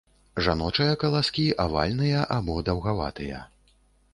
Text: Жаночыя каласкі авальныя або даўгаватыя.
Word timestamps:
Жаночыя 0.45 0.95
каласкі 1.03 1.45
авальныя 1.65 2.25
або 2.37 2.57
даўгаватыя. 2.71 3.45